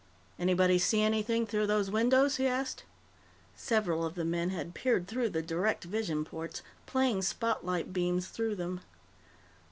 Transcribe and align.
"Anybody 0.39 0.79
see 0.79 1.03
anything 1.03 1.45
through 1.45 1.67
those 1.67 1.91
windows?" 1.91 2.37
he 2.37 2.47
asked. 2.47 2.85
Several 3.55 4.03
of 4.03 4.15
the 4.15 4.25
men 4.25 4.49
had 4.49 4.73
peered 4.73 5.07
through 5.07 5.29
the 5.29 5.43
direct 5.43 5.83
vision 5.83 6.25
ports, 6.25 6.63
playing 6.87 7.21
spotlight 7.21 7.93
beams 7.93 8.27
through 8.29 8.55
them. 8.55 8.81